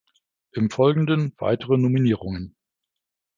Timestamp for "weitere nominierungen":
1.37-2.55